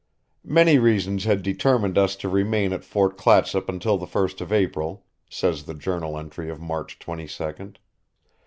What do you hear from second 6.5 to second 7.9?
March 22d.